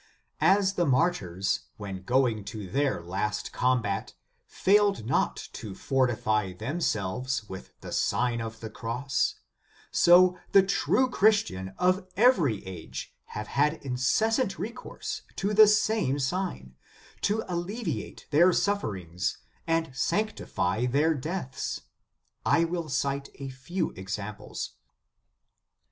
[0.39, 4.15] As the martyrs, when going to their last combat,
[4.47, 9.35] failed not to fortify themselves with the Sign of the Cross,
[9.91, 16.75] so the true Christians of every age have had incessant recourse to the same sign,
[17.21, 19.37] to alleviate their sufferings
[19.67, 21.81] and sanctify their deaths.
[22.43, 24.71] I will cite a few examples.